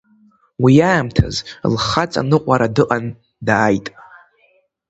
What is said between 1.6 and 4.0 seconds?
лхаҵа ныҟәара дыҟан, дааит.